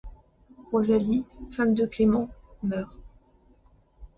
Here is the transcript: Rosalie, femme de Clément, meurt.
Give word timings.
Rosalie, 0.71 1.25
femme 1.51 1.75
de 1.75 1.85
Clément, 1.85 2.27
meurt. 2.63 2.97